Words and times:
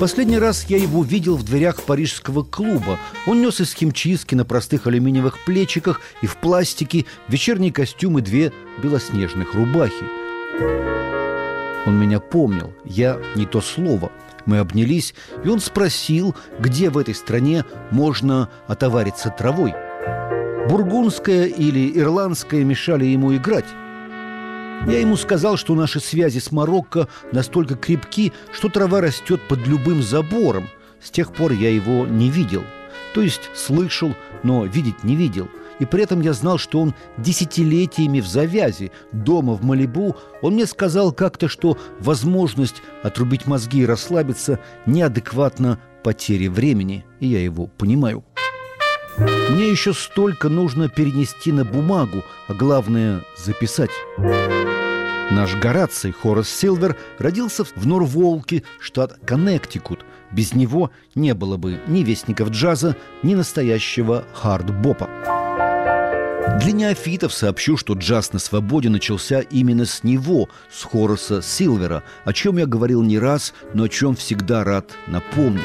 Последний 0.00 0.38
раз 0.38 0.66
я 0.68 0.76
его 0.76 1.04
видел 1.04 1.36
в 1.36 1.44
дверях 1.44 1.82
парижского 1.82 2.42
клуба. 2.42 2.98
Он 3.26 3.40
нес 3.40 3.60
из 3.60 3.72
химчистки 3.72 4.34
на 4.34 4.44
простых 4.44 4.86
алюминиевых 4.86 5.44
плечиках 5.44 6.00
и 6.20 6.26
в 6.26 6.36
пластике 6.36 7.06
вечерний 7.28 7.70
костюм 7.70 8.18
и 8.18 8.20
две 8.20 8.52
белоснежных 8.82 9.54
рубахи. 9.54 10.04
Он 11.86 11.98
меня 11.98 12.18
помнил. 12.18 12.72
Я 12.84 13.20
не 13.36 13.46
то 13.46 13.60
слово. 13.60 14.10
Мы 14.46 14.58
обнялись, 14.58 15.14
и 15.44 15.48
он 15.48 15.60
спросил, 15.60 16.34
где 16.58 16.90
в 16.90 16.98
этой 16.98 17.14
стране 17.14 17.64
можно 17.90 18.50
отовариться 18.66 19.30
травой. 19.30 19.74
Бургундская 20.68 21.46
или 21.46 21.96
ирландская 21.98 22.64
мешали 22.64 23.04
ему 23.04 23.34
играть. 23.36 23.66
Я 24.86 25.00
ему 25.00 25.16
сказал, 25.16 25.56
что 25.56 25.74
наши 25.74 25.98
связи 26.00 26.38
с 26.38 26.52
Марокко 26.52 27.08
настолько 27.32 27.74
крепки, 27.74 28.32
что 28.52 28.68
трава 28.68 29.00
растет 29.00 29.40
под 29.48 29.66
любым 29.66 30.02
забором. 30.02 30.68
С 31.02 31.10
тех 31.10 31.32
пор 31.32 31.52
я 31.52 31.70
его 31.70 32.06
не 32.06 32.30
видел. 32.30 32.62
То 33.14 33.22
есть 33.22 33.50
слышал, 33.54 34.14
но 34.42 34.64
видеть 34.64 35.02
не 35.04 35.16
видел. 35.16 35.48
И 35.78 35.86
при 35.86 36.02
этом 36.02 36.20
я 36.20 36.32
знал, 36.32 36.58
что 36.58 36.80
он 36.80 36.94
десятилетиями 37.16 38.20
в 38.20 38.26
завязи. 38.26 38.92
Дома 39.12 39.54
в 39.54 39.64
Малибу 39.64 40.16
он 40.42 40.54
мне 40.54 40.66
сказал 40.66 41.12
как-то, 41.12 41.48
что 41.48 41.78
возможность 41.98 42.82
отрубить 43.02 43.46
мозги 43.46 43.80
и 43.80 43.86
расслабиться 43.86 44.60
неадекватна 44.86 45.80
потере 46.02 46.50
времени. 46.50 47.04
И 47.20 47.26
я 47.26 47.42
его 47.42 47.66
понимаю. 47.66 48.24
Мне 49.16 49.70
еще 49.70 49.92
столько 49.92 50.48
нужно 50.48 50.88
перенести 50.88 51.52
на 51.52 51.64
бумагу, 51.64 52.22
а 52.48 52.54
главное– 52.54 53.22
записать. 53.36 53.90
Наш 55.30 55.56
Гораций 55.56 56.12
Хорас 56.12 56.48
Силвер 56.48 56.96
родился 57.18 57.64
в 57.64 57.86
Норволке, 57.86 58.62
штат 58.78 59.18
Коннектикут. 59.24 60.04
Без 60.30 60.52
него 60.52 60.90
не 61.14 61.34
было 61.34 61.56
бы 61.56 61.80
ни 61.86 62.02
вестников 62.02 62.50
джаза, 62.50 62.96
ни 63.22 63.34
настоящего 63.34 64.24
хард-бопа. 64.34 65.08
Для 66.60 66.72
неофитов 66.72 67.32
сообщу, 67.32 67.76
что 67.76 67.94
джаз 67.94 68.32
на 68.32 68.38
свободе 68.38 68.90
начался 68.90 69.40
именно 69.40 69.86
с 69.86 70.04
него, 70.04 70.48
с 70.70 70.84
Хораса 70.84 71.40
Силвера, 71.40 72.02
о 72.24 72.32
чем 72.32 72.58
я 72.58 72.66
говорил 72.66 73.02
не 73.02 73.18
раз, 73.18 73.54
но 73.72 73.84
о 73.84 73.88
чем 73.88 74.14
всегда 74.14 74.62
рад 74.62 74.90
напомнить. 75.06 75.62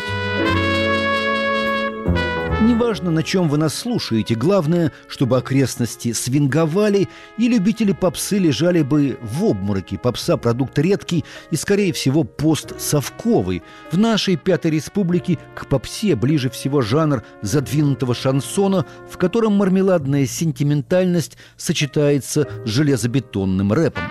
Неважно, 2.62 3.10
на 3.10 3.24
чем 3.24 3.48
вы 3.48 3.58
нас 3.58 3.74
слушаете, 3.74 4.36
главное, 4.36 4.92
чтобы 5.08 5.38
окрестности 5.38 6.12
свинговали, 6.12 7.08
и 7.38 7.48
любители 7.48 7.94
попсы 7.94 8.38
лежали 8.38 8.82
бы 8.82 9.18
в 9.22 9.46
обмороке. 9.46 9.98
Попса– 9.98 10.36
продукт 10.38 10.78
редкий 10.78 11.24
и, 11.52 11.56
скорее 11.56 11.94
всего, 11.94 12.26
постсовковый. 12.26 13.64
В 13.94 13.98
нашей 13.98 14.36
Пятой 14.36 14.72
Республике 14.72 15.40
к 15.56 15.68
попсе 15.68 16.18
ближе 16.18 16.50
всего 16.50 16.82
жанр 16.82 17.24
задвинутого 17.42 18.14
шансона, 18.14 18.86
в 19.10 19.18
котором 19.18 19.54
мармеладная 19.54 20.26
сентиментальность 20.26 21.38
сочетается 21.56 22.46
с 22.66 22.70
железобетонным 22.70 23.72
рэпом 23.72 24.04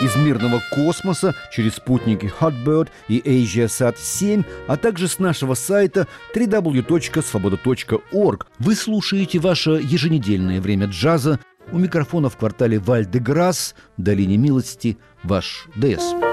из 0.00 0.16
мирного 0.16 0.62
космоса 0.70 1.34
через 1.52 1.74
спутники 1.74 2.32
Hotbird 2.40 2.88
и 3.08 3.20
AsiaSat-7, 3.20 4.44
а 4.66 4.76
также 4.76 5.08
с 5.08 5.18
нашего 5.18 5.54
сайта 5.54 6.06
www.svoboda.org. 6.34 8.46
Вы 8.58 8.74
слушаете 8.74 9.38
ваше 9.38 9.80
еженедельное 9.82 10.60
время 10.60 10.86
джаза. 10.86 11.40
У 11.72 11.78
микрофона 11.78 12.28
в 12.28 12.36
квартале 12.36 12.78
Вальдеграсс, 12.78 13.74
долине 13.96 14.36
милости, 14.36 14.98
ваш 15.22 15.66
ДС. 15.76 16.29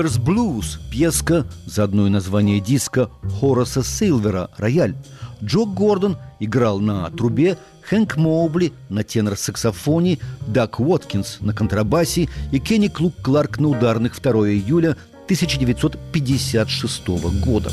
Silver's 0.00 0.18
Blues– 0.18 0.78
пьеска, 0.90 1.44
заодно 1.66 2.06
и 2.06 2.10
название 2.10 2.58
диска 2.58 3.10
Хораса 3.38 3.82
Силвера 3.82 4.48
«Рояль». 4.56 4.94
Джо 5.44 5.66
Гордон 5.66 6.16
играл 6.38 6.80
на 6.80 7.10
трубе, 7.10 7.58
Хэнк 7.82 8.16
Моубли 8.16 8.72
на 8.88 9.02
тенор-саксофоне, 9.02 10.18
Дак 10.46 10.80
Уоткинс 10.80 11.40
на 11.40 11.52
контрабасе 11.52 12.30
и 12.50 12.58
Кенни 12.58 12.88
Клук 12.88 13.14
Кларк 13.22 13.58
на 13.58 13.68
ударных 13.68 14.18
2 14.22 14.32
июля 14.48 14.96
1956 15.26 17.08
года. 17.44 17.70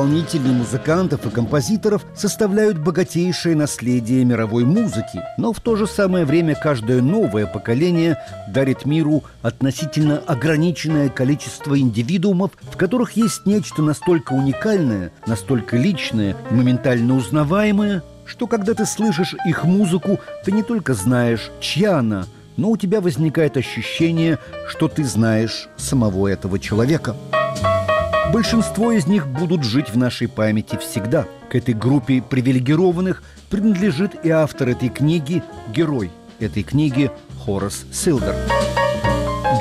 Исполнителей, 0.00 0.52
музыкантов 0.52 1.26
и 1.26 1.30
композиторов 1.30 2.06
составляют 2.14 2.78
богатейшее 2.78 3.54
наследие 3.54 4.24
мировой 4.24 4.64
музыки. 4.64 5.20
Но 5.36 5.52
в 5.52 5.60
то 5.60 5.76
же 5.76 5.86
самое 5.86 6.24
время 6.24 6.54
каждое 6.54 7.02
новое 7.02 7.44
поколение 7.44 8.16
дарит 8.48 8.86
миру 8.86 9.24
относительно 9.42 10.16
ограниченное 10.26 11.10
количество 11.10 11.78
индивидуумов, 11.78 12.52
в 12.62 12.78
которых 12.78 13.12
есть 13.12 13.44
нечто 13.44 13.82
настолько 13.82 14.32
уникальное, 14.32 15.12
настолько 15.26 15.76
личное, 15.76 16.34
моментально 16.50 17.14
узнаваемое, 17.16 18.02
что 18.24 18.46
когда 18.46 18.72
ты 18.72 18.86
слышишь 18.86 19.34
их 19.46 19.64
музыку, 19.64 20.18
ты 20.46 20.52
не 20.52 20.62
только 20.62 20.94
знаешь, 20.94 21.50
чья 21.60 21.98
она, 21.98 22.24
но 22.56 22.70
у 22.70 22.78
тебя 22.78 23.02
возникает 23.02 23.58
ощущение, 23.58 24.38
что 24.66 24.88
ты 24.88 25.04
знаешь 25.04 25.68
самого 25.76 26.26
этого 26.26 26.58
человека. 26.58 27.16
Большинство 28.32 28.92
из 28.92 29.06
них 29.06 29.26
будут 29.26 29.64
жить 29.64 29.90
в 29.90 29.96
нашей 29.96 30.28
памяти 30.28 30.76
всегда. 30.76 31.26
К 31.50 31.56
этой 31.56 31.74
группе 31.74 32.22
привилегированных 32.22 33.22
принадлежит 33.48 34.24
и 34.24 34.30
автор 34.30 34.68
этой 34.68 34.88
книги, 34.88 35.42
герой 35.74 36.10
этой 36.38 36.62
книги 36.62 37.10
Хорас 37.44 37.84
Силвер. 37.92 38.36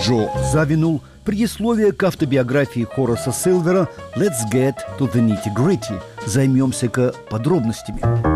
Джо 0.01 0.29
Завинул 0.51 1.01
предисловие 1.25 1.91
к 1.91 2.03
автобиографии 2.03 2.87
Хораса 2.95 3.31
Силвера 3.31 3.89
«Let's 4.15 4.49
get 4.51 4.75
to 4.99 5.11
the 5.11 5.19
nitty-gritty» 5.19 6.01
Займемся-ка 6.25 7.13
подробностями. 7.29 8.28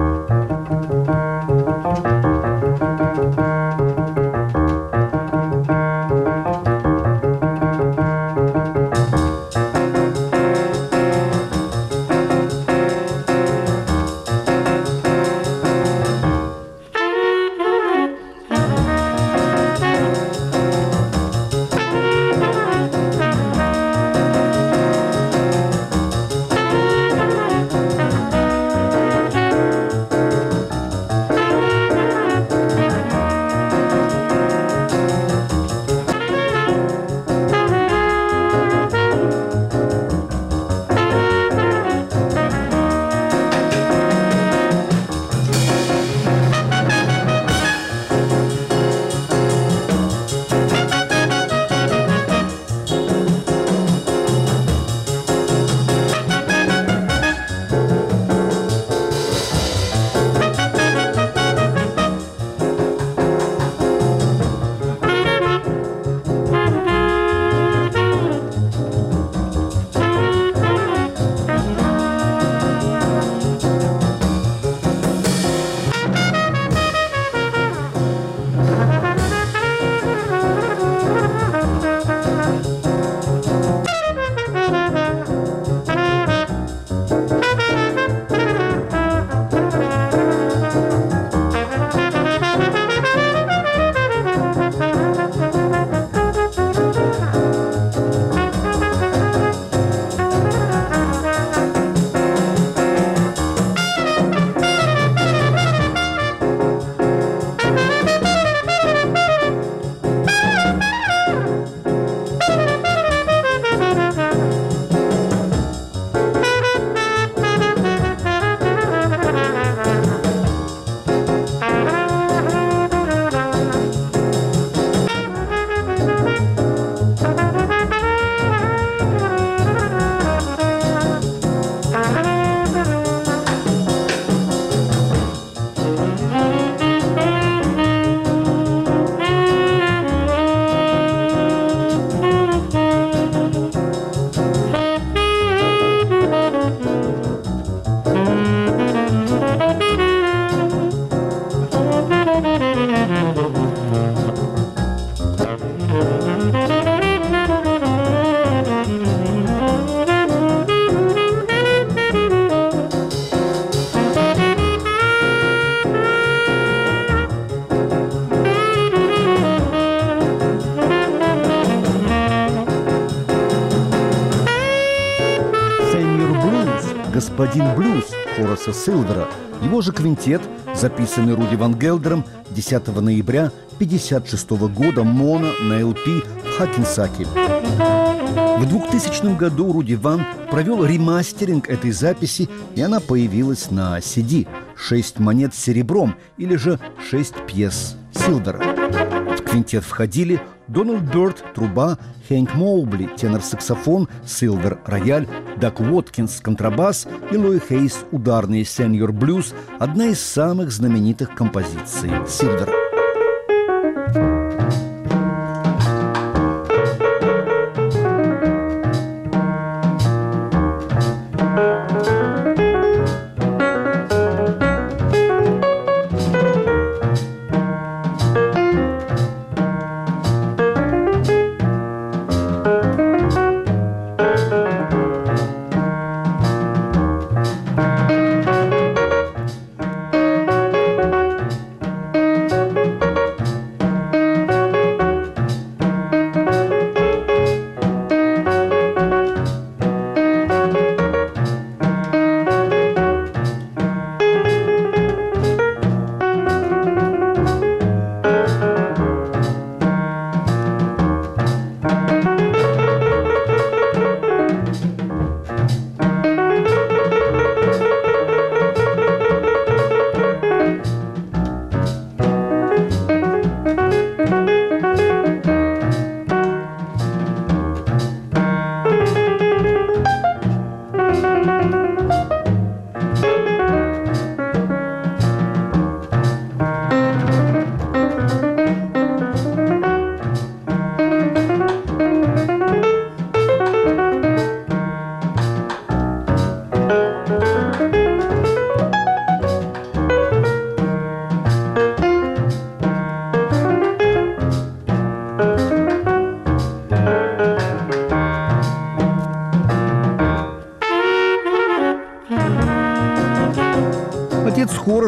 Хораса 178.63 178.73
Силвера, 178.73 179.27
его 179.61 179.81
же 179.81 179.91
квинтет, 179.91 180.41
записанный 180.75 181.35
Руди 181.35 181.55
Ван 181.55 181.77
Гелдером 181.77 182.23
10 182.51 182.87
ноября 183.01 183.51
1956 183.75 184.49
года 184.73 185.03
«Мона» 185.03 185.49
на 185.61 185.85
ЛП 185.85 185.99
в 186.05 186.57
Хакинсаке. 186.57 187.25
В 187.25 188.65
2000 188.65 189.37
году 189.37 189.73
Руди 189.73 189.95
Ван 189.95 190.25
провел 190.49 190.85
ремастеринг 190.85 191.69
этой 191.69 191.91
записи, 191.91 192.49
и 192.75 192.81
она 192.81 192.99
появилась 192.99 193.69
на 193.69 193.97
CD. 193.99 194.47
Шесть 194.75 195.19
монет 195.19 195.53
серебром 195.53 196.15
или 196.37 196.55
же 196.55 196.79
шесть 197.09 197.35
пьес 197.47 197.97
Силдера. 198.13 198.59
В 198.59 199.43
квинтет 199.43 199.83
входили 199.83 200.39
Дональд 200.67 201.03
Бёрд– 201.13 201.43
труба, 201.55 201.97
Хэнк 202.29 202.53
Моубли– 202.55 203.09
тенор-саксофон, 203.17 204.07
Силдер– 204.25 204.79
рояль, 204.85 205.27
Дак 205.57 205.79
Уоткинс– 205.79 206.41
контрабас 206.43 207.07
и 207.31 207.37
Луи 207.37 207.59
Хейс– 207.59 208.05
ударный 208.11 208.65
сеньор 208.65 209.11
блюз– 209.11 209.53
одна 209.79 210.07
из 210.07 210.19
самых 210.19 210.71
знаменитых 210.71 211.35
композиций 211.35 212.11
Силдера. 212.27 212.82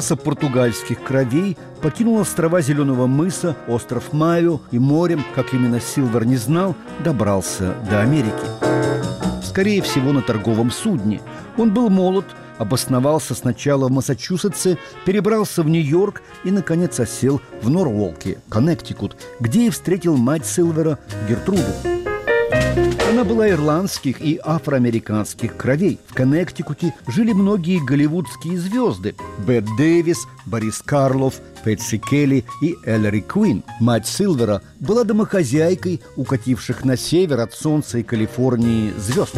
Хораса 0.06 0.24
португальских 0.24 1.02
кровей 1.02 1.58
покинул 1.82 2.20
острова 2.20 2.62
Зеленого 2.62 3.08
мыса, 3.08 3.56
остров 3.68 4.14
Майо 4.14 4.60
и 4.70 4.78
морем, 4.78 5.24
как 5.34 5.52
именно 5.56 5.80
Силвер 5.80 6.26
не 6.26 6.36
знал, 6.36 6.76
добрался 7.04 7.74
до 7.90 8.02
Америки. 8.02 8.46
Скорее 9.44 9.82
всего, 9.82 10.12
на 10.12 10.22
торговом 10.22 10.70
судне. 10.70 11.22
Он 11.58 11.74
был 11.74 11.90
молод, 11.90 12.26
обосновался 12.60 13.34
сначала 13.34 13.88
в 13.88 13.92
Массачусетсе, 13.92 14.78
перебрался 15.06 15.64
в 15.64 15.70
Нью-Йорк 15.70 16.22
и, 16.44 16.52
наконец, 16.52 17.00
осел 17.00 17.42
в 17.64 17.72
Норволке, 17.72 18.38
Коннектикут, 18.48 19.18
где 19.40 19.66
и 19.66 19.70
встретил 19.72 20.18
мать 20.18 20.46
Силвера 20.46 21.00
Гертруду. 21.28 21.95
Она 23.10 23.24
была 23.24 23.50
ирландских 23.50 24.22
и 24.22 24.39
афроамериканских 24.44 25.55
кровей. 25.55 26.00
В 26.08 26.13
Коннектикуте 26.13 26.94
жили 27.08 27.32
многие 27.32 27.79
голливудские 27.79 28.58
звезды. 28.58 29.15
Бет 29.48 29.65
Дэвис, 29.77 30.27
Борис 30.46 30.82
Карлов, 30.82 31.36
Пэтси 31.63 31.98
Келли 31.98 32.44
и 32.62 32.75
Эллари 32.86 33.22
Куин. 33.22 33.63
Мать 33.79 34.08
Силвера 34.08 34.62
была 34.79 35.05
домохозяйкой, 35.05 36.01
укативших 36.17 36.84
на 36.84 36.98
север 36.98 37.39
от 37.39 37.53
солнца 37.53 38.00
и 38.00 38.03
Калифорнии 38.03 38.91
звезд. 38.98 39.36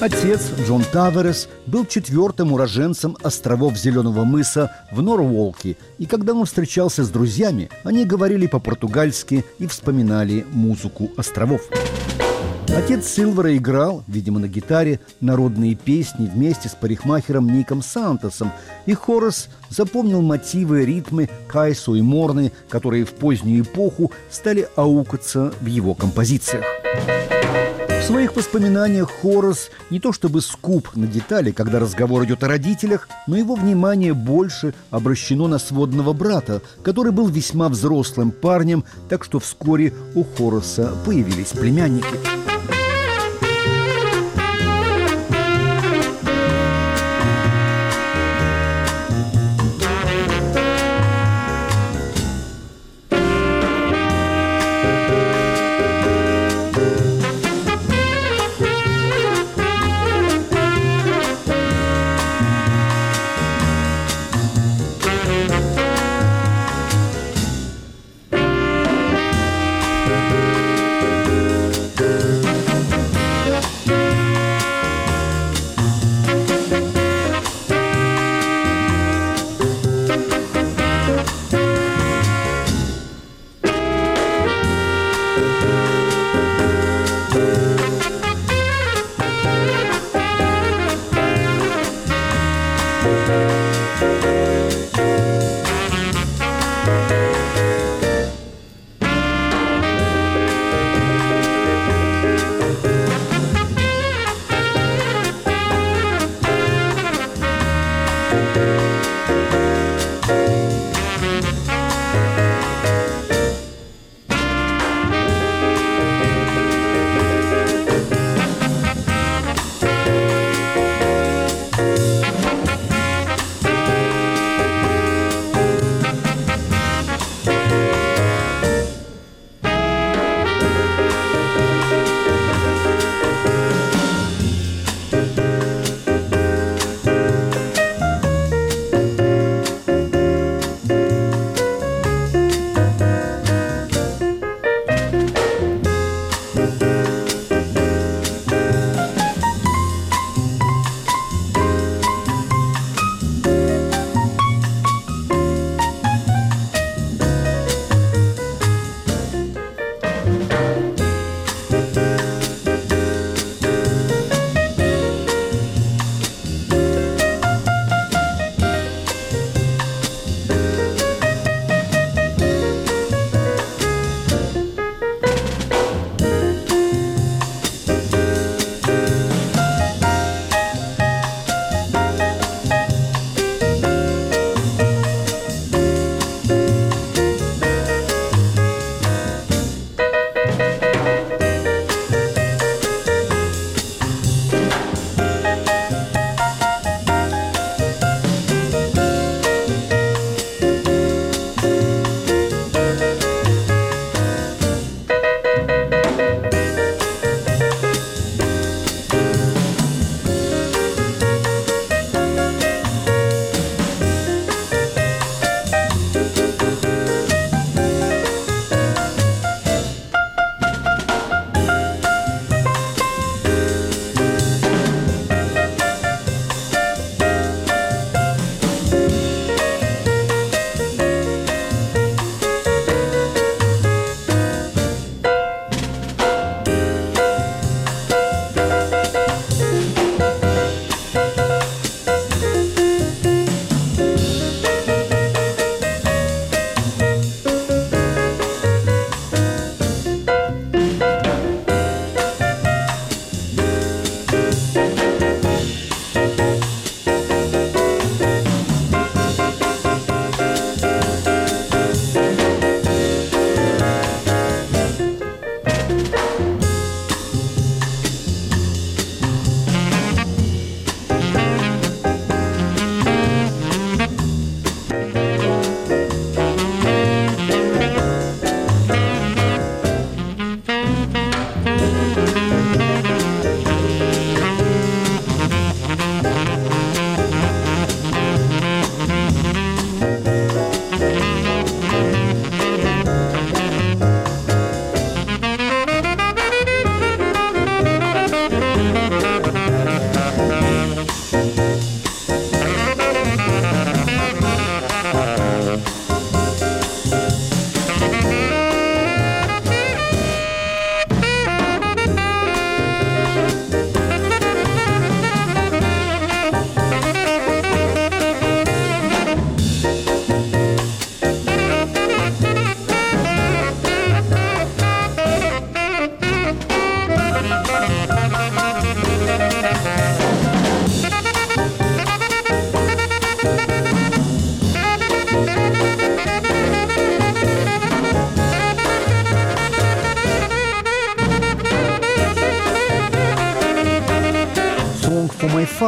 Отец, 0.00 0.50
Джон 0.66 0.82
Таверес, 0.90 1.46
был 1.66 1.84
четвертым 1.84 2.54
уроженцем 2.54 3.18
островов 3.22 3.76
Зеленого 3.76 4.24
мыса 4.24 4.74
в 4.90 5.02
Норволке, 5.02 5.76
и 5.98 6.06
когда 6.06 6.32
он 6.32 6.46
встречался 6.46 7.04
с 7.04 7.10
друзьями, 7.10 7.68
они 7.84 8.06
говорили 8.06 8.46
по-португальски 8.46 9.44
и 9.58 9.66
вспоминали 9.66 10.46
музыку 10.52 11.10
островов. 11.18 11.68
Отец 12.68 13.08
Силвера 13.08 13.54
играл, 13.54 14.02
видимо, 14.06 14.38
на 14.40 14.48
гитаре, 14.48 15.00
народные 15.20 15.74
песни 15.74 16.30
вместе 16.32 16.70
с 16.70 16.72
парикмахером 16.74 17.46
Ником 17.54 17.82
Сантосом, 17.82 18.52
и 18.86 18.94
Хорос 18.94 19.48
запомнил 19.68 20.22
мотивы, 20.22 20.86
ритмы 20.86 21.28
Кайсу 21.46 21.94
и 21.94 22.00
Морны, 22.00 22.52
которые 22.70 23.04
в 23.04 23.10
позднюю 23.10 23.64
эпоху 23.64 24.12
стали 24.30 24.66
аукаться 24.76 25.52
в 25.60 25.66
его 25.66 25.92
композициях. 25.92 26.64
Своих 28.10 28.34
воспоминаниях 28.34 29.08
Хорос 29.08 29.70
не 29.88 30.00
то 30.00 30.12
чтобы 30.12 30.40
скуп 30.40 30.96
на 30.96 31.06
детали, 31.06 31.52
когда 31.52 31.78
разговор 31.78 32.24
идет 32.24 32.42
о 32.42 32.48
родителях, 32.48 33.08
но 33.28 33.36
его 33.36 33.54
внимание 33.54 34.14
больше 34.14 34.74
обращено 34.90 35.46
на 35.46 35.60
сводного 35.60 36.12
брата, 36.12 36.60
который 36.82 37.12
был 37.12 37.28
весьма 37.28 37.68
взрослым 37.68 38.32
парнем, 38.32 38.82
так 39.08 39.22
что 39.22 39.38
вскоре 39.38 39.94
у 40.16 40.24
Хороса 40.24 40.92
появились 41.06 41.50
племянники. 41.50 42.49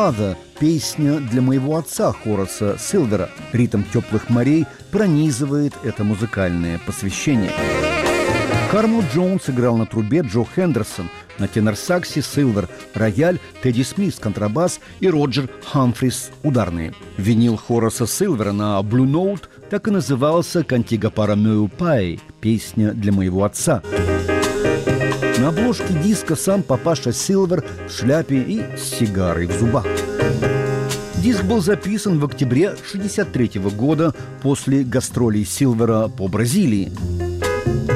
Father»– 0.03 0.37
песня 0.59 1.21
для 1.21 1.41
моего 1.41 1.77
отца 1.77 2.13
Хораса 2.13 2.77
Силвера. 2.77 3.31
Ритм 3.53 3.83
теплых 3.93 4.31
морей 4.31 4.67
пронизывает 4.91 5.75
это 5.85 6.03
музыкальное 6.03 6.81
посвящение. 6.85 7.53
Кармел 8.73 9.05
Джонс 9.15 9.49
играл 9.49 9.77
на 9.77 9.87
трубе 9.87 10.23
Джо 10.23 10.45
Хендерсон, 10.45 11.09
на 11.39 11.47
тенор-саксе 11.47 12.21
Силвер, 12.21 12.69
рояль, 12.95 13.39
Тедди 13.63 13.83
Смит, 13.83 14.17
контрабас 14.19 14.81
и 14.99 15.09
Роджер 15.09 15.49
Хамфрис– 15.67 16.31
ударные. 16.43 16.95
Винил 17.17 17.57
Хораса 17.57 18.07
Силвера 18.09 18.51
на 18.51 18.81
Blue 18.81 19.07
Note 19.07 19.45
так 19.71 19.87
и 19.87 19.93
назывался 19.93 20.65
«Cantiga 20.65 21.11
para 21.11 21.37
Meu 21.37 21.69
Pai»– 21.69 22.19
песня 22.41 22.93
для 22.93 23.13
моего 23.13 23.45
отца. 23.45 23.83
На 25.43 25.49
обложке 25.49 25.93
диска 26.05 26.37
сам 26.37 26.63
папаша 26.63 27.13
Силвер 27.13 27.65
в 27.89 27.91
шляпе 27.91 28.37
и 28.37 28.63
с 28.77 28.97
сигарой 28.97 29.47
в 29.47 29.53
зубах. 29.59 29.85
Диск 31.17 31.43
был 31.43 31.61
записан 31.61 32.21
в 32.21 32.25
октябре 32.25 32.69
1963 32.69 33.61
года 33.77 34.15
после 34.41 34.85
гастролей 34.85 35.45
Силвера 35.45 36.07
по 36.07 36.29
Бразилии. 36.29 36.93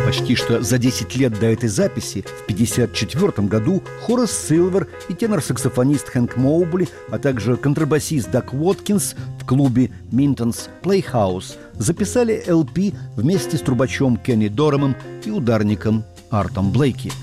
Почти 0.05 0.35
что 0.35 0.61
за 0.61 0.79
10 0.79 1.15
лет 1.15 1.39
до 1.39 1.47
этой 1.47 1.69
записи, 1.69 2.23
в 2.23 2.43
1954 2.51 3.47
году, 3.47 3.81
Хорас 4.05 4.33
Силвер 4.33 4.89
и 5.09 5.15
тенор-саксофонист 5.15 6.09
Хэнк 6.09 6.37
Моубли, 6.37 6.89
а 7.13 7.19
также 7.21 7.57
контрабасист 7.57 8.29
Дак 8.29 8.55
Уоткинс 8.55 9.15
в 9.41 9.47
клубе 9.47 9.93
Minton's 10.11 10.69
Playhouse 10.83 11.55
записали 11.75 12.43
LP 12.45 12.93
вместе 13.15 13.57
с 13.57 13.61
трубачом 13.61 14.17
Кенни 14.17 14.49
Доромом 14.49 14.97
и 15.25 15.31
ударником 15.31 16.05
Артом 16.31 16.71
Блейки– 16.71 17.13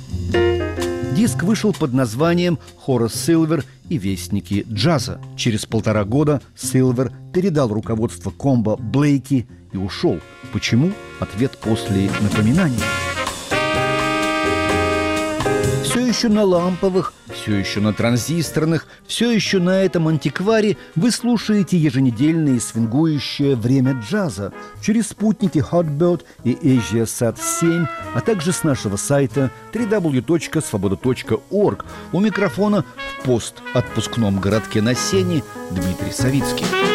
Диск 1.16 1.44
вышел 1.44 1.74
под 1.74 1.94
названием 1.94 2.58
«Хорас 2.76 3.13
Силвер 3.13 3.63
и 3.88 4.00
Вестники 4.00 4.66
джаза». 4.68 5.22
Через 5.38 5.68
полтора 5.68 6.06
года 6.06 6.42
Силвер 6.56 7.12
передал 7.32 7.70
руководство 7.70 8.32
комбо 8.32 8.78
Блейки 8.78 9.48
и 9.72 9.78
ушел. 9.78 10.20
Почему? 10.52 10.92
Ответ 11.20 11.52
после 11.60 12.10
напоминания 12.20 13.03
все 15.93 16.08
еще 16.08 16.27
на 16.27 16.43
ламповых, 16.43 17.13
все 17.32 17.56
еще 17.56 17.79
на 17.79 17.93
транзисторных, 17.93 18.88
все 19.06 19.29
еще 19.29 19.60
на 19.60 19.84
этом 19.84 20.08
антикваре 20.08 20.75
вы 20.95 21.12
слушаете 21.12 21.77
еженедельное 21.77 22.60
свингующее 22.60 23.56
время 23.56 24.01
джаза 24.01 24.53
через 24.82 25.10
спутники 25.10 25.60
Hotbird 25.60 26.23
и 26.43 26.53
Asia 26.53 27.03
Sat 27.03 27.38
7, 27.39 27.86
а 28.15 28.21
также 28.21 28.53
с 28.53 28.63
нашего 28.63 28.95
сайта 28.95 29.51
www.svoboda.org. 29.71 31.86
У 32.12 32.19
микрофона 32.19 32.84
в 32.97 33.25
пост-отпускном 33.25 34.39
городке 34.39 34.82
на 34.82 34.95
Сене 34.95 35.43
Дмитрий 35.69 36.12
Савицкий. 36.12 36.92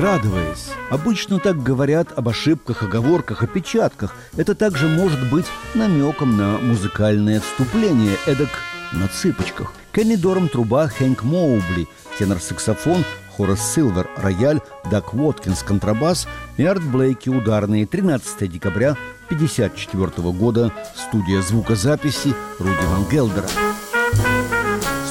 Вкрадываясь. 0.00 0.70
Обычно 0.88 1.38
так 1.40 1.62
говорят 1.62 2.08
об 2.16 2.30
ошибках, 2.30 2.82
оговорках, 2.82 3.42
опечатках. 3.42 4.14
Это 4.34 4.54
также 4.54 4.88
может 4.88 5.28
быть 5.30 5.44
намеком 5.74 6.38
на 6.38 6.56
музыкальное 6.56 7.40
вступление, 7.40 8.16
эдак 8.26 8.48
на 8.92 9.08
цыпочках. 9.08 9.74
Кенни 9.92 10.16
Дором 10.16 10.48
труба, 10.48 10.88
Хэнк 10.88 11.22
Моубли, 11.22 11.86
тенор-саксофон, 12.18 13.04
Хорас 13.36 13.74
Силвер, 13.74 14.08
рояль, 14.16 14.60
Дак 14.90 15.12
Уоткинс, 15.12 15.62
контрабас 15.62 16.26
и 16.56 16.64
Арт 16.64 16.82
Блейки 16.82 17.28
ударные. 17.28 17.86
13 17.86 18.50
декабря 18.50 18.96
1954 19.26 20.32
года. 20.32 20.72
Студия 20.96 21.42
звукозаписи 21.42 22.34
Руди 22.58 22.86
Ван 22.86 23.04
Гелдера. 23.10 23.48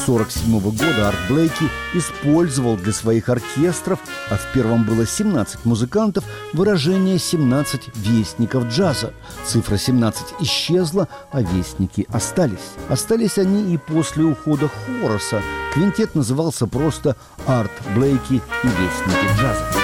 1947 0.09 0.59
года 0.59 1.09
Арт 1.09 1.19
Блейки 1.29 1.69
использовал 1.93 2.77
для 2.77 2.91
своих 2.93 3.29
оркестров, 3.29 3.99
а 4.31 4.37
в 4.37 4.53
первом 4.53 4.83
было 4.83 5.05
17 5.05 5.65
музыкантов, 5.65 6.23
выражение 6.53 7.17
«17 7.17 7.91
вестников 7.95 8.67
джаза». 8.67 9.13
Цифра 9.45 9.77
17 9.77 10.41
исчезла, 10.41 11.07
а 11.31 11.41
вестники 11.41 12.07
остались. 12.11 12.57
Остались 12.89 13.37
они 13.37 13.73
и 13.73 13.77
после 13.77 14.23
ухода 14.23 14.69
Хороса. 14.69 15.43
Квинтет 15.73 16.15
назывался 16.15 16.65
просто 16.65 17.15
«Арт 17.45 17.71
Блейки 17.95 18.41
и 18.63 18.67
вестники 18.67 19.39
джаза». 19.39 19.78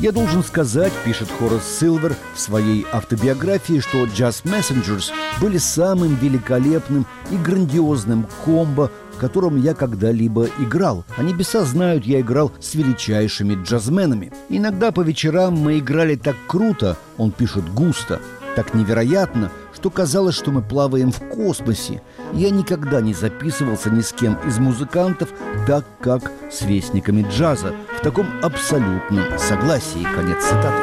Я 0.00 0.12
должен 0.12 0.44
сказать, 0.44 0.92
пишет 1.04 1.28
Хорас 1.28 1.64
Силвер 1.80 2.14
в 2.32 2.38
своей 2.38 2.86
автобиографии, 2.92 3.80
что 3.80 4.04
Jazz 4.04 4.44
Messengers 4.44 5.10
были 5.40 5.58
самым 5.58 6.14
великолепным 6.14 7.04
и 7.32 7.36
грандиозным 7.36 8.28
комбо, 8.44 8.92
в 9.16 9.18
котором 9.18 9.60
я 9.60 9.74
когда-либо 9.74 10.50
играл. 10.60 11.04
А 11.16 11.24
небеса 11.24 11.64
знают, 11.64 12.04
я 12.06 12.20
играл 12.20 12.52
с 12.60 12.76
величайшими 12.76 13.60
джазменами. 13.60 14.32
Иногда 14.48 14.92
по 14.92 15.00
вечерам 15.00 15.54
мы 15.54 15.80
играли 15.80 16.14
так 16.14 16.36
круто, 16.46 16.96
он 17.16 17.32
пишет 17.32 17.68
густо, 17.68 18.20
так 18.54 18.74
невероятно, 18.74 19.50
что 19.74 19.90
казалось, 19.90 20.36
что 20.36 20.52
мы 20.52 20.62
плаваем 20.62 21.10
в 21.10 21.18
космосе. 21.28 22.02
Я 22.32 22.50
никогда 22.50 23.00
не 23.00 23.14
записывался 23.14 23.90
ни 23.90 24.00
с 24.00 24.12
кем 24.12 24.38
из 24.46 24.58
музыкантов 24.58 25.30
так, 25.66 25.84
как 26.00 26.30
с 26.50 26.62
вестниками 26.62 27.26
джаза, 27.30 27.74
в 27.98 28.00
таком 28.02 28.26
абсолютном 28.42 29.38
согласии. 29.38 30.06
Конец 30.14 30.44
цитаты. 30.44 30.82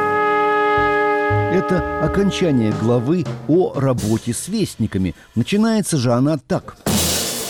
Это 1.53 2.03
окончание 2.03 2.73
главы 2.81 3.25
о 3.47 3.73
работе 3.79 4.33
с 4.33 4.47
вестниками. 4.47 5.15
Начинается 5.35 5.97
же 5.97 6.11
она 6.11 6.37
так– 6.37 6.75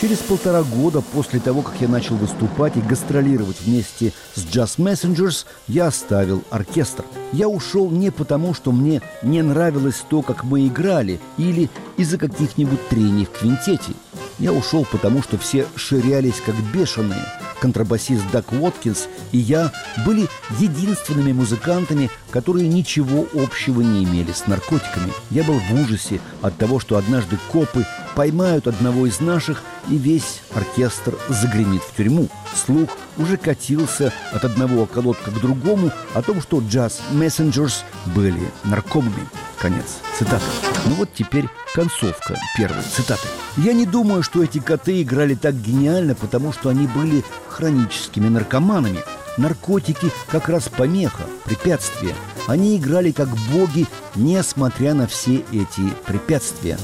Через 0.02 0.18
полтора 0.18 0.62
года 0.64 1.02
после 1.02 1.40
того, 1.40 1.62
как 1.62 1.80
я 1.80 1.88
начал 1.88 2.16
выступать 2.16 2.76
и 2.76 2.82
гастролировать 2.82 3.62
вместе 3.62 4.12
с 4.36 4.44
Jazz 4.46 4.78
Messengers, 4.78 5.46
я 5.68 5.88
оставил 5.88 6.44
оркестр. 6.52 7.06
Я 7.32 7.48
ушел 7.48 7.90
не 7.90 8.12
потому, 8.12 8.54
что 8.54 8.72
мне 8.72 9.02
не 9.22 9.42
нравилось 9.42 10.04
то, 10.10 10.22
как 10.22 10.44
мы 10.44 10.68
играли, 10.68 11.20
или 11.38 11.70
из-за 11.98 12.18
каких-нибудь 12.18 12.88
трений 12.88 13.26
в 13.26 13.32
квинтете. 13.32 13.94
Я 14.40 14.52
ушел 14.52 14.86
потому, 14.92 15.22
что 15.24 15.38
все 15.38 15.66
ширялись 15.76 16.42
как 16.46 16.56
бешеные. 16.74 17.26
Контрабасист 17.60 18.22
Дак 18.32 18.52
Уоткинс 18.52 19.08
и 19.32 19.38
я 19.38 19.72
были 20.06 20.28
единственными 20.60 21.32
музыкантами, 21.32 22.10
которые 22.30 22.68
ничего 22.68 23.26
общего 23.34 23.82
не 23.82 24.04
имели 24.04 24.32
с 24.34 24.46
наркотиками. 24.48 25.12
Я 25.32 25.44
был 25.44 25.60
в 25.60 25.74
ужасе 25.74 26.20
от 26.42 26.58
того, 26.58 26.80
что 26.80 26.98
однажды 26.98 27.38
копы 27.52 27.86
поймают 28.14 28.68
одного 28.68 29.08
из 29.08 29.20
наших, 29.20 29.64
и 29.90 29.98
весь 29.98 30.42
оркестр 30.54 31.16
загремит 31.30 31.82
в 31.82 31.96
тюрьму. 31.96 32.28
Слух 32.66 32.90
уже 33.18 33.38
катился 33.38 34.14
от 34.32 34.46
одного 34.46 34.84
околотка 34.84 35.32
к 35.32 35.40
другому 35.40 35.92
о 36.14 36.22
том, 36.22 36.42
что 36.42 36.60
джаз 36.60 37.02
Messengers 37.12 37.84
были 38.08 38.42
наркомами. 38.64 39.28
Конец 39.60 39.98
цитаты. 40.18 40.44
Ну 40.86 40.96
вот 40.96 41.10
теперь 41.14 41.46
концовка 41.74 42.38
первой 42.58 42.84
цитаты. 42.84 43.28
Я 43.58 43.74
не 43.74 43.86
думаю, 43.86 44.22
что 44.22 44.44
эти 44.44 44.60
коты 44.60 45.02
играли 45.02 45.36
так 45.36 45.56
гениально, 45.56 46.16
потому 46.16 46.54
что 46.54 46.70
они 46.70 46.88
были 46.88 47.24
хроническими 47.48 48.28
наркоманами. 48.28 49.00
Наркотики 49.38 50.12
как 50.28 50.50
раз 50.50 50.70
помеха, 50.70 51.24
препятствие. 51.46 52.16
Они 52.48 52.78
играли 52.78 53.12
как 53.12 53.30
боги, 53.52 53.88
несмотря 54.16 54.94
на 54.94 55.08
все 55.08 55.44
эти 55.52 55.90
препятствия. 56.06 56.78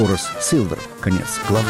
Хорас 0.00 0.30
Силвер. 0.40 0.78
Конец 1.02 1.38
главы. 1.46 1.68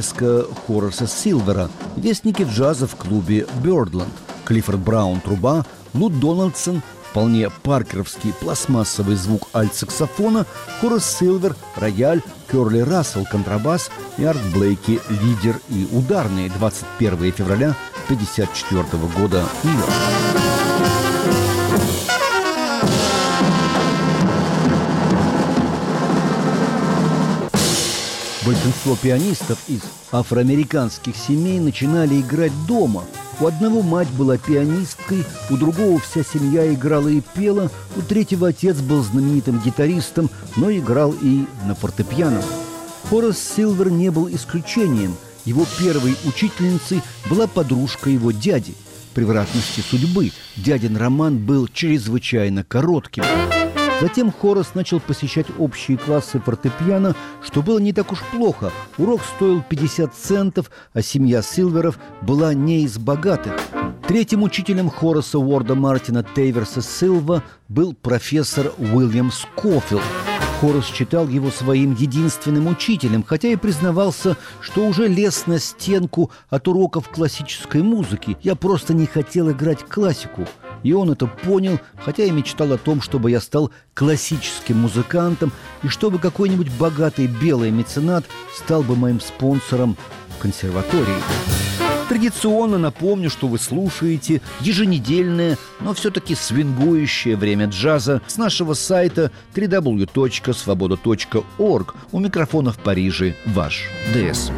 Нейрах, 0.00 0.14
пьеска 0.14 0.46
Хораса 0.66 1.06
Силвера, 1.06 1.68
вестники 1.96 2.42
джаза 2.42 2.86
в 2.86 2.96
клубе 2.96 3.46
Бёрдленд, 3.62 4.12
Клиффорд 4.44 4.78
Браун– 4.78 5.20
труба, 5.24 5.64
Луд 5.94 6.18
Дональдсон– 6.18 6.82
вполне 7.10 7.50
паркеровский 7.50 8.32
пластмассовый 8.32 9.16
звук 9.16 9.48
альт-саксофона, 9.52 10.46
Хорас 10.80 11.18
Силвер– 11.18 11.54
рояль, 11.76 12.22
Керли 12.50 12.80
Рассел– 12.80 13.26
контрабас 13.30 13.90
и 14.16 14.24
Арт 14.24 14.42
Блейки– 14.54 15.00
лидер 15.22 15.60
и 15.68 15.88
ударный. 15.92 16.48
21 16.48 17.32
февраля 17.32 17.74
1954 18.08 18.84
года. 19.16 19.44
Нью-Йорк. 19.64 20.59
Большинство 28.50 28.96
пианистов 28.96 29.60
из 29.68 29.78
афроамериканских 30.10 31.14
семей 31.14 31.60
начинали 31.60 32.20
играть 32.20 32.50
дома. 32.66 33.04
У 33.38 33.46
одного 33.46 33.80
мать 33.80 34.08
была 34.08 34.38
пианисткой, 34.38 35.24
у 35.50 35.56
другого 35.56 36.00
вся 36.00 36.24
семья 36.24 36.74
играла 36.74 37.06
и 37.06 37.20
пела, 37.20 37.70
у 37.94 38.02
третьего 38.02 38.48
отец 38.48 38.78
был 38.78 39.04
знаменитым 39.04 39.60
гитаристом, 39.60 40.28
но 40.56 40.68
играл 40.72 41.14
и 41.22 41.44
на 41.64 41.76
фортепиано. 41.76 42.42
Хорас 43.08 43.38
Силвер 43.38 43.88
не 43.88 44.10
был 44.10 44.28
исключением. 44.28 45.14
Его 45.44 45.64
первой 45.78 46.16
учительницей 46.24 47.02
была 47.30 47.46
подружка 47.46 48.10
его 48.10 48.32
дяди. 48.32 48.74
Превратности 49.14 49.80
судьбы 49.80 50.32
дядин 50.56 50.96
роман 50.96 51.38
был 51.38 51.68
чрезвычайно 51.68 52.64
коротким. 52.64 53.22
Затем 54.00 54.32
Хорос 54.32 54.74
начал 54.74 54.98
посещать 54.98 55.46
общие 55.58 55.98
классы 55.98 56.40
фортепиано, 56.40 57.14
что 57.42 57.62
было 57.62 57.78
не 57.78 57.92
так 57.92 58.12
уж 58.12 58.20
плохо. 58.32 58.72
Урок 58.96 59.20
стоил 59.36 59.62
50 59.68 60.14
центов, 60.14 60.70
а 60.94 61.02
семья 61.02 61.42
Силверов 61.42 61.98
была 62.22 62.54
не 62.54 62.82
из 62.84 62.96
богатых. 62.96 63.52
Третьим 64.08 64.42
учителем 64.42 64.88
Хораса 64.88 65.38
Уорда 65.38 65.74
Мартина 65.74 66.24
Тейверса 66.24 66.80
Силва 66.80 67.44
был 67.68 67.92
профессор 67.92 68.72
Уильям 68.78 69.30
Скофилд. 69.30 70.02
Хорос 70.60 70.86
считал 70.86 71.28
его 71.28 71.50
своим 71.50 71.94
единственным 71.94 72.68
учителем, 72.68 73.22
хотя 73.22 73.48
и 73.48 73.56
признавался, 73.56 74.36
что 74.60 74.86
уже 74.86 75.08
лез 75.08 75.46
на 75.46 75.58
стенку 75.58 76.30
от 76.48 76.68
уроков 76.68 77.08
классической 77.08 77.82
музыки. 77.82 78.36
Я 78.42 78.56
просто 78.56 78.94
не 78.94 79.06
хотел 79.06 79.50
играть 79.50 79.84
классику. 79.84 80.46
И 80.82 80.92
он 80.92 81.10
это 81.10 81.26
понял, 81.26 81.78
хотя 82.04 82.24
и 82.24 82.30
мечтал 82.30 82.72
о 82.72 82.78
том, 82.78 83.02
чтобы 83.02 83.30
я 83.30 83.40
стал 83.40 83.70
классическим 83.94 84.78
музыкантом 84.78 85.52
и 85.82 85.88
чтобы 85.88 86.18
какой-нибудь 86.18 86.70
богатый 86.78 87.26
белый 87.26 87.70
меценат 87.70 88.24
стал 88.54 88.82
бы 88.82 88.96
моим 88.96 89.20
спонсором 89.20 89.96
консерватории. 90.38 91.60
Традиционно 92.10 92.76
напомню, 92.76 93.30
что 93.30 93.46
вы 93.46 93.58
слушаете 93.60 94.42
еженедельное, 94.58 95.56
но 95.78 95.94
все-таки 95.94 96.34
свингующее 96.34 97.36
время 97.36 97.66
джаза 97.66 98.20
с 98.26 98.36
нашего 98.36 98.74
сайта 98.74 99.30
www.svoboda.org. 99.54 101.94
У 102.10 102.18
микрофона 102.18 102.72
в 102.72 102.78
Париже 102.78 103.36
ваш 103.46 103.84
ДС. 104.12 104.50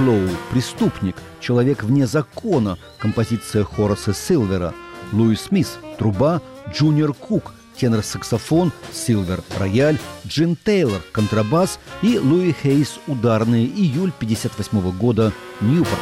Outlaw– 0.00 0.36
преступник, 0.50 1.16
человек 1.40 1.82
вне 1.82 2.06
закона, 2.06 2.78
композиция 2.98 3.64
Хораса 3.64 4.14
Силвера, 4.14 4.72
Луис 5.12 5.42
Смит– 5.42 5.68
труба, 5.98 6.40
Джуниор 6.72 7.12
Кук– 7.12 7.52
тенор-саксофон, 7.76 8.72
Силвер– 8.92 9.42
рояль, 9.58 9.98
Джин 10.26 10.56
Тейлор– 10.56 11.02
контрабас 11.12 11.78
и 12.02 12.18
Луи 12.18 12.54
Хейс– 12.62 12.98
ударные, 13.06 13.66
июль 13.66 14.12
58 14.18 14.90
года, 14.92 15.32
Ньюпорт. 15.60 16.00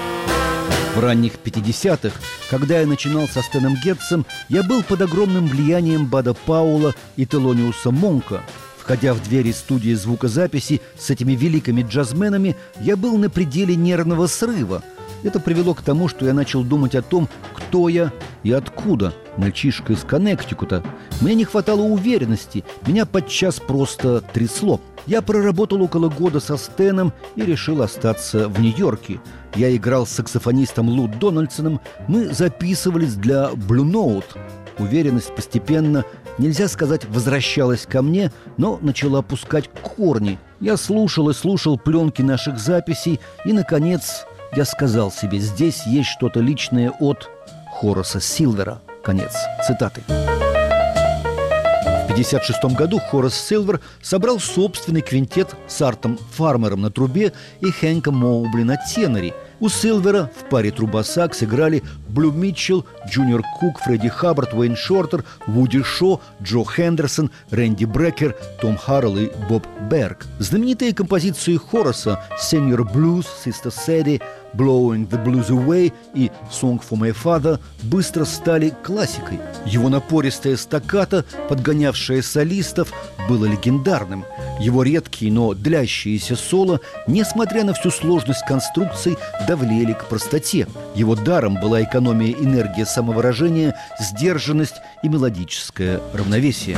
В 0.95 1.01
ранних 1.01 1.35
50-х, 1.45 2.17
когда 2.51 2.81
я 2.81 2.87
начинал 2.87 3.27
со 3.27 3.43
Стэном 3.43 3.77
Гетцем, 3.85 4.27
я 4.49 4.63
был 4.63 4.83
под 4.83 5.03
огромным 5.03 5.47
влиянием 5.47 6.07
Бада 6.07 6.35
Паула 6.35 6.95
и 7.17 7.27
Телониуса 7.27 7.91
Монка. 7.91 8.43
Входя 8.89 9.13
в 9.13 9.23
двери 9.23 9.53
студии 9.53 9.93
звукозаписи 9.93 10.81
с 10.99 11.11
этими 11.11 11.33
великими 11.33 11.83
джазменами, 11.83 12.57
я 12.81 12.97
был 12.97 13.19
на 13.19 13.29
пределе 13.29 13.77
нервного 13.77 14.27
срыва. 14.29 14.83
Это 15.23 15.41
привело 15.41 15.75
к 15.75 15.83
тому, 15.83 16.09
что 16.09 16.25
я 16.25 16.33
начал 16.33 16.65
думать 16.65 16.95
о 16.95 17.03
том, 17.03 17.29
кто 17.53 17.91
я 17.91 18.15
и 18.45 18.51
откуда. 18.51 19.13
Мальчишка 19.37 19.93
из 19.93 20.05
Коннектикута. 20.05 20.83
Мне 21.21 21.35
не 21.35 21.45
хватало 21.45 21.83
уверенности, 21.83 22.65
меня 22.87 23.05
подчас 23.05 23.61
просто 23.61 24.23
трясло. 24.23 24.81
Я 25.07 25.21
проработал 25.21 25.83
около 25.83 26.09
года 26.09 26.41
со 26.41 26.57
Стеном 26.57 27.13
и 27.37 27.43
решил 27.43 27.83
остаться 27.83 28.49
в 28.49 28.59
Нью-Йорке. 28.59 29.21
Я 29.55 29.77
играл 29.77 30.07
с 30.07 30.13
саксофонистом 30.13 30.89
Лу 30.89 31.09
Дональдсоном, 31.09 31.83
мы 32.07 32.33
записывались 32.33 33.17
для 33.17 33.51
Blue 33.51 33.85
Note. 33.85 34.39
Уверенность 34.79 35.35
постепенно, 35.35 36.05
нельзя 36.39 36.69
сказать, 36.69 37.05
возвращалась 37.07 37.87
ко 37.87 38.03
мне, 38.03 38.33
но 38.57 38.79
начала 38.81 39.21
опускать 39.21 39.69
корни. 39.69 40.39
Я 40.61 40.77
слушал 40.77 41.29
и 41.29 41.35
слушал 41.35 41.79
пленки 41.79 42.23
наших 42.23 42.59
записей, 42.59 43.21
и, 43.45 43.53
наконец, 43.53 44.25
я 44.55 44.65
сказал 44.65 45.11
себе, 45.11 45.39
здесь 45.39 45.87
есть 45.87 46.09
что-то 46.09 46.41
личное 46.41 46.91
от 46.91 47.29
Хораса 47.81 48.21
Силвера. 48.21 48.81
Конец 49.03 49.35
цитаты. 49.67 50.03
1956 52.19 52.77
году 52.77 52.99
Хорас 52.99 53.35
Силвер 53.35 53.81
собрал 54.03 54.41
собственный 54.41 55.03
квинтет 55.03 55.55
с 55.69 55.81
Артом 55.81 56.19
Фармером 56.33 56.83
на 56.83 56.91
трубе 56.91 57.33
и 57.61 57.71
Хэнком 57.71 58.17
Моубли 58.17 58.65
на 58.65 58.77
теноре. 58.77 59.35
У 59.61 59.69
Силвера 59.69 60.31
в 60.37 60.49
паре 60.49 60.71
труба-сакс 60.71 61.43
играли 61.43 61.83
Блю 62.09 62.31
Митчелл, 62.31 62.87
Джуниор 63.09 63.43
Кук, 63.59 63.81
Фредди 63.81 64.09
Хаббард, 64.09 64.55
Уэйн 64.55 64.77
Шортер, 64.77 65.25
Вуди 65.49 65.83
Шо, 65.83 66.21
Джо 66.41 66.65
Хендерсон, 66.65 67.33
Рэнди 67.51 67.85
Брекер, 67.85 68.37
Том 68.61 68.77
Харрелл 68.77 69.19
и 69.19 69.31
Боб 69.49 69.67
Берг. 69.91 70.27
Знаменитые 70.39 70.95
композиции 70.95 71.57
Хораса 71.57 72.23
«Señor 72.41 72.89
Blues», 72.93 73.27
«Sister 73.45 73.73
Sadie», 73.73 74.23
«Blowing 74.55 75.07
the 75.09 75.23
Blues 75.23 75.49
Away» 75.49 75.93
и 76.15 76.31
«Song 76.51 76.81
for 76.81 76.99
My 76.99 77.15
Father» 77.15 77.61
быстро 77.83 78.25
стали 78.25 78.73
классикой. 78.83 79.39
Его 79.67 79.89
напористая 79.91 80.57
стаката, 80.57 81.25
подгонявшая 81.49 82.23
солистов, 82.23 82.93
было 83.29 83.45
легендарным. 83.45 84.25
Его 84.59 84.83
редкие, 84.83 85.31
но 85.31 85.53
длящиеся 85.53 86.35
соло, 86.35 86.81
несмотря 87.07 87.63
на 87.63 87.75
всю 87.75 87.91
сложность 87.91 88.45
конструкций, 88.47 89.19
давлели 89.49 89.95
к 89.95 90.05
простоте. 90.05 90.69
Его 90.95 91.17
даром 91.17 91.55
была 91.55 91.83
экономия 91.83 92.33
энергии 92.33 92.85
самовыражения, 92.85 93.75
сдержанность 93.99 94.77
и 95.03 95.09
мелодическое 95.09 96.01
равновесие. 96.13 96.77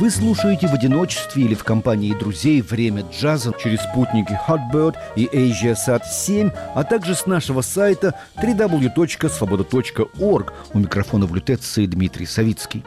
Вы 0.00 0.10
слушаете 0.10 0.66
в 0.66 0.72
одиночестве 0.72 1.44
или 1.44 1.54
в 1.54 1.62
компании 1.62 2.14
друзей 2.14 2.62
«Время 2.62 3.04
джаза» 3.12 3.52
через 3.62 3.80
спутники 3.80 4.40
Hotbird 4.48 4.96
и 5.14 5.26
AsiaSat 5.26 6.04
7, 6.10 6.50
а 6.74 6.84
также 6.84 7.14
с 7.14 7.26
нашего 7.26 7.60
сайта 7.60 8.14
www.svoboda.org. 8.42 10.52
У 10.72 10.78
микрофона 10.78 11.26
в 11.26 11.34
лютеции 11.34 11.84
Дмитрий 11.84 12.24
Савицкий. 12.24 12.82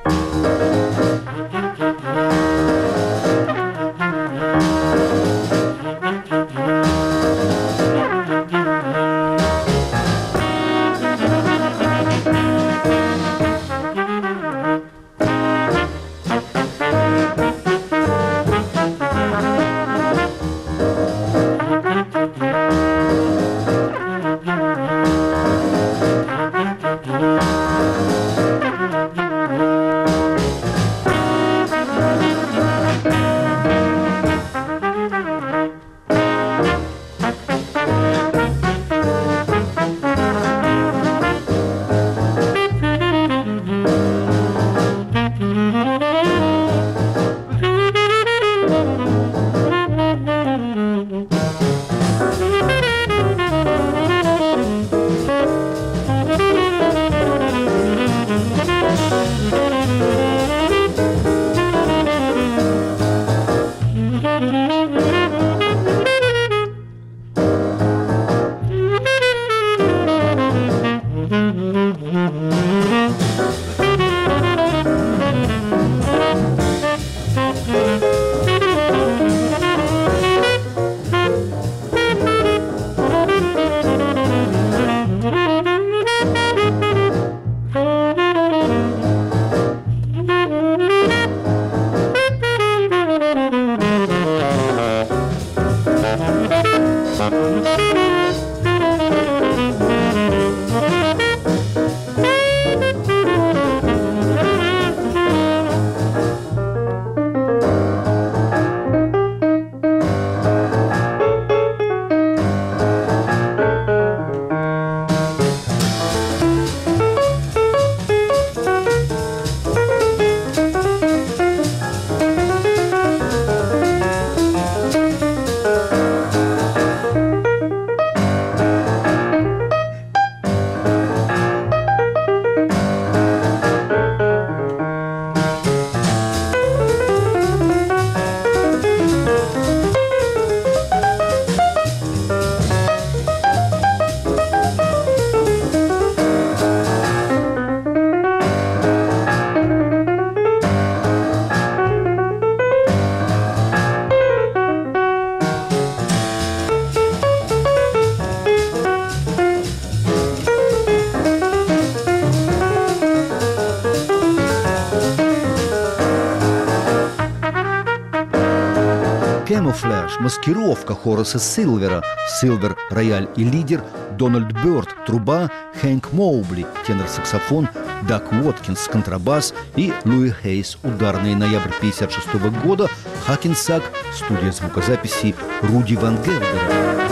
Маскировка 170.24 170.96
Хораса 170.96 171.38
Силвера, 171.38 172.02
Силвер, 172.40 172.78
рояль 172.90 173.28
и 173.36 173.44
лидер, 173.44 173.84
Дональд 174.18 174.54
Бёрд, 174.64 174.88
труба, 175.06 175.52
Хэнк 175.82 176.14
Моубли, 176.14 176.66
тенор-саксофон, 176.88 177.68
Дак 178.08 178.32
Уоткинс, 178.32 178.88
контрабас 178.88 179.54
и 179.76 179.94
Луи 180.06 180.32
Хейс, 180.32 180.78
ударные 180.82 181.36
ноябрь 181.36 181.72
56 181.82 182.36
года, 182.64 182.88
Хакенсак, 183.26 183.84
студия 184.16 184.54
звукозаписи 184.54 185.36
Руди 185.62 185.96
Ван 185.96 186.16
Гелдера. 186.24 187.04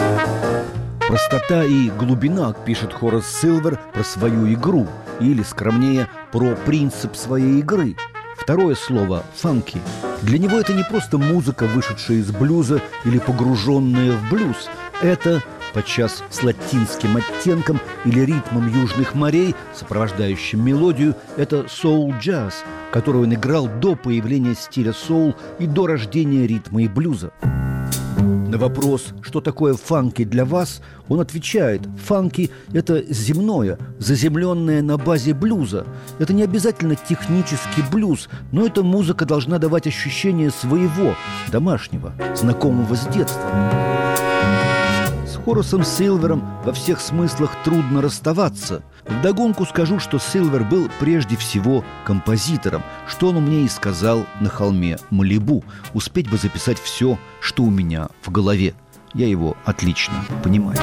Простота 1.05 1.65
и 1.65 1.89
глубина, 1.89 2.53
пишет 2.53 2.93
Хорас 2.93 3.25
Силвер 3.41 3.77
про 3.93 4.03
свою 4.03 4.51
игру, 4.53 4.87
или, 5.19 5.43
скромнее, 5.43 6.07
про 6.31 6.55
принцип 6.55 7.17
своей 7.17 7.59
игры. 7.59 7.97
Второе 8.37 8.75
слово– 8.75 9.23
фанки. 9.35 9.81
Для 10.21 10.37
него 10.37 10.59
это 10.59 10.73
не 10.73 10.83
просто 10.83 11.17
музыка, 11.17 11.65
вышедшая 11.65 12.17
из 12.17 12.31
блюза 12.31 12.81
или 13.05 13.17
погруженная 13.17 14.11
в 14.11 14.29
блюз. 14.29 14.69
Это 15.01 15.41
подчас 15.73 16.23
с 16.29 16.43
латинским 16.43 17.17
оттенком 17.17 17.79
или 18.05 18.19
ритмом 18.19 18.67
южных 18.71 19.15
морей, 19.15 19.55
сопровождающим 19.73 20.63
мелодию, 20.63 21.15
это 21.37 21.65
соул-джаз, 21.67 22.63
который 22.91 23.23
он 23.23 23.33
играл 23.33 23.67
до 23.67 23.95
появления 23.95 24.53
стиля 24.53 24.93
соул 24.93 25.35
и 25.59 25.65
до 25.65 25.87
рождения 25.87 26.45
ритма 26.45 26.83
и 26.83 26.87
блюза. 26.87 27.31
На 28.51 28.57
вопрос, 28.57 29.13
что 29.21 29.39
такое 29.39 29.75
фанки 29.75 30.25
для 30.25 30.43
вас, 30.43 30.81
он 31.07 31.21
отвечает, 31.21 31.87
фанки– 32.05 32.51
это 32.73 33.01
земное, 33.01 33.79
заземленное 33.97 34.81
на 34.81 34.97
базе 34.97 35.33
блюза. 35.33 35.85
Это 36.19 36.33
не 36.33 36.43
обязательно 36.43 36.97
технический 36.97 37.81
блюз, 37.89 38.27
но 38.51 38.65
эта 38.65 38.83
музыка 38.83 39.23
должна 39.23 39.57
давать 39.57 39.87
ощущение 39.87 40.51
своего, 40.51 41.15
домашнего, 41.49 42.11
знакомого 42.35 42.93
с 42.93 43.07
детства. 43.07 43.41
Хорасом 45.45 45.83
Силвером 45.83 46.43
во 46.63 46.71
всех 46.71 47.01
смыслах 47.01 47.51
трудно 47.63 48.01
расставаться. 48.01 48.83
Вдогонку 49.07 49.65
скажу, 49.65 49.99
что 49.99 50.19
Силвер 50.19 50.63
был 50.63 50.89
прежде 50.99 51.35
всего 51.35 51.83
композитором, 52.05 52.83
что 53.07 53.29
он 53.29 53.41
мне 53.41 53.63
и 53.63 53.69
сказал 53.69 54.25
на 54.39 54.49
холме 54.49 54.97
Малибу. 55.09 55.63
Успеть 55.93 56.29
бы 56.29 56.37
записать 56.37 56.79
все, 56.79 57.17
что 57.39 57.63
у 57.63 57.69
меня 57.69 58.09
в 58.21 58.31
голове. 58.31 58.73
Я 59.13 59.27
его 59.27 59.57
отлично 59.65 60.15
понимаю. 60.43 60.79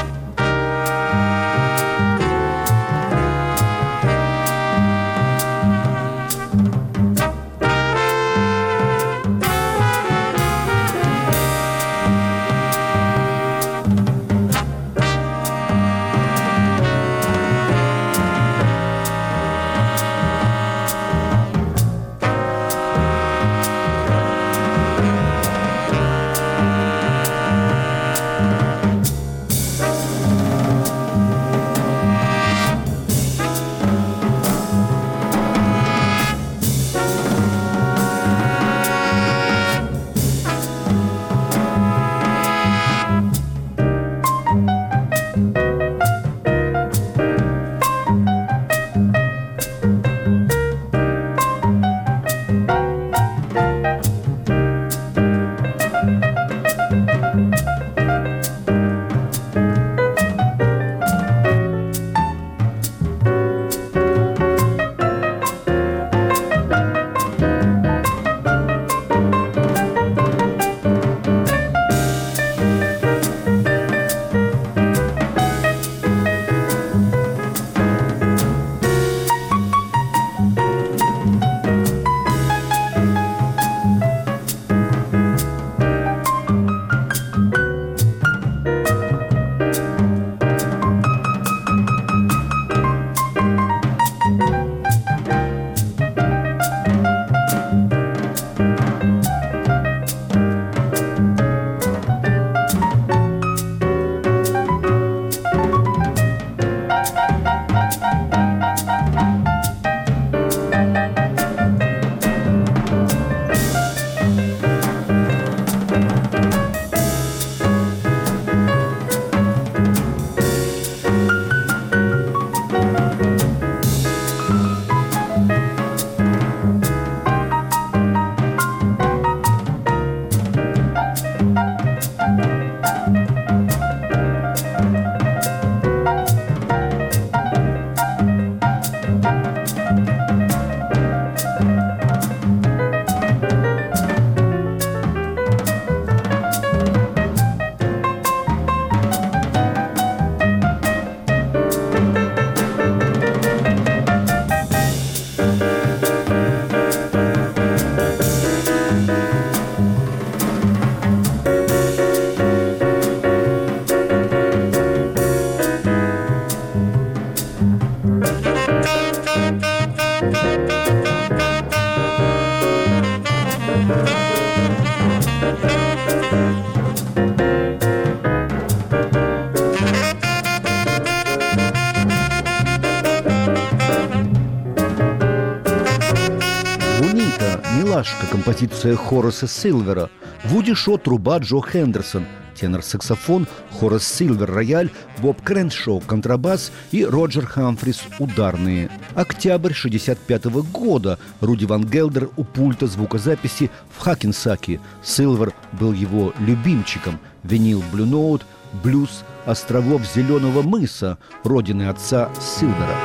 Композиция 188.78 188.96
Хораса 188.96 189.48
Силвера, 189.48 190.10
Вуди 190.44 190.74
Шо– 190.74 190.96
труба 190.98 191.38
Джо 191.38 191.60
Хендерсон, 191.60 192.26
тенор-саксофон, 192.54 193.46
Хорас 193.72 194.06
Силвер– 194.06 194.50
рояль, 194.54 194.90
Боб 195.18 195.42
Креншоу– 195.42 196.00
контрабас 196.06 196.70
и 196.92 197.04
Роджер 197.04 197.46
Хамфрис– 197.46 198.02
ударные. 198.18 198.90
Октябрь 199.14 199.72
65 199.72 200.46
-го 200.46 200.62
года. 200.62 201.18
Руди 201.40 201.64
Ван 201.64 201.84
Гелдер 201.84 202.28
у 202.36 202.44
пульта 202.44 202.86
звукозаписи 202.86 203.70
в 203.96 204.00
Хакенсаке. 204.00 204.80
Силвер 205.02 205.52
был 205.72 205.92
его 205.92 206.32
любимчиком. 206.38 207.18
Винил 207.42 207.82
Блю 207.92 208.06
Ноут, 208.06 208.42
блюз 208.84 209.24
островов 209.46 210.02
Зеленого 210.14 210.62
мыса, 210.62 211.18
родины 211.42 211.88
отца 211.88 212.28
Силвера. 212.40 212.96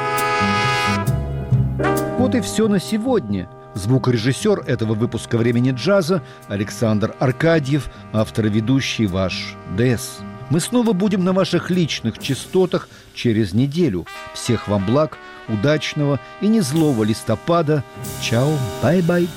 Вот 2.20 2.36
и 2.36 2.42
все 2.42 2.68
на 2.68 2.80
сегодня– 2.80 3.50
Звукорежиссер 3.76 4.60
этого 4.68 4.94
выпуска 4.94 5.38
«Времени 5.38 5.72
джаза» 5.72 6.22
Александр 6.48 7.16
Аркадьев, 7.20 7.90
автор 8.12 8.46
и 8.46 8.50
ведущий 8.50 9.08
ваш 9.08 9.56
ДС. 9.78 10.20
Мы 10.50 10.60
снова 10.60 10.94
будем 10.94 11.24
на 11.24 11.34
ваших 11.34 11.72
личных 11.72 12.20
частотах 12.20 12.88
через 13.16 13.54
неделю. 13.54 14.06
Всех 14.34 14.68
вам 14.68 14.86
благ, 14.86 15.18
удачного 15.48 16.20
и 16.42 16.48
не 16.48 16.62
злого 16.62 17.04
листопада. 17.04 17.84
Чао, 18.22 18.58
bye-bye. 18.82 19.28